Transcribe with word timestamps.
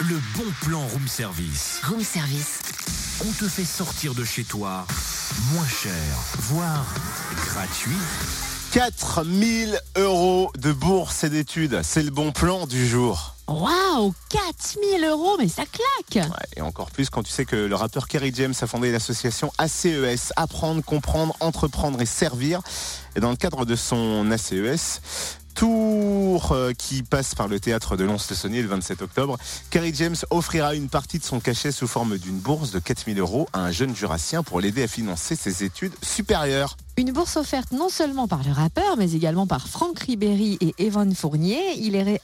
Le 0.00 0.20
bon 0.36 0.44
plan 0.62 0.80
room 0.86 1.08
service. 1.08 1.80
Room 1.84 2.02
service. 2.02 2.60
On 3.26 3.32
te 3.32 3.48
fait 3.48 3.64
sortir 3.64 4.14
de 4.14 4.24
chez 4.24 4.44
toi 4.44 4.86
moins 5.52 5.66
cher, 5.66 5.92
voire 6.38 6.86
gratuit. 7.46 7.96
4000 8.72 9.80
euros 9.96 10.52
de 10.58 10.72
bourse 10.72 11.24
et 11.24 11.30
d'études, 11.30 11.80
c'est 11.82 12.02
le 12.02 12.10
bon 12.10 12.32
plan 12.32 12.66
du 12.66 12.86
jour. 12.86 13.34
Waouh 13.48 14.14
4000 14.28 15.04
euros, 15.04 15.36
mais 15.38 15.48
ça 15.48 15.62
claque 15.64 16.28
Ouais, 16.28 16.46
et 16.56 16.60
encore 16.60 16.90
plus 16.90 17.08
quand 17.08 17.22
tu 17.22 17.32
sais 17.32 17.46
que 17.46 17.56
le 17.56 17.74
rappeur 17.74 18.06
Kerry 18.06 18.30
James 18.34 18.54
a 18.60 18.66
fondé 18.66 18.92
l'association 18.92 19.50
ACES, 19.56 20.32
Apprendre, 20.36 20.84
Comprendre, 20.84 21.34
Entreprendre 21.40 22.00
et 22.02 22.06
Servir. 22.06 22.60
Et 23.16 23.20
dans 23.20 23.30
le 23.30 23.36
cadre 23.36 23.64
de 23.64 23.74
son 23.74 24.30
ACES, 24.30 25.00
tour 25.58 26.52
euh, 26.52 26.72
qui 26.72 27.02
passe 27.02 27.34
par 27.34 27.48
le 27.48 27.58
théâtre 27.58 27.96
de 27.96 28.04
Lons-le-Saunier 28.04 28.62
le 28.62 28.68
27 28.68 29.02
octobre, 29.02 29.38
Kerry 29.70 29.92
James 29.92 30.14
offrira 30.30 30.76
une 30.76 30.88
partie 30.88 31.18
de 31.18 31.24
son 31.24 31.40
cachet 31.40 31.72
sous 31.72 31.88
forme 31.88 32.16
d'une 32.16 32.38
bourse 32.38 32.70
de 32.70 32.78
4000 32.78 33.18
euros 33.18 33.48
à 33.52 33.62
un 33.62 33.72
jeune 33.72 33.94
jurassien 33.96 34.44
pour 34.44 34.60
l'aider 34.60 34.84
à 34.84 34.86
financer 34.86 35.34
ses 35.34 35.64
études 35.64 35.94
supérieures. 36.00 36.76
Une 36.96 37.10
bourse 37.10 37.36
offerte 37.36 37.72
non 37.72 37.88
seulement 37.88 38.28
par 38.28 38.44
le 38.44 38.52
rappeur, 38.52 38.96
mais 38.98 39.14
également 39.14 39.48
par 39.48 39.66
Franck 39.66 39.98
Ribéry 39.98 40.58
et 40.60 40.74
Evan 40.78 41.12
Fournier. 41.12 41.58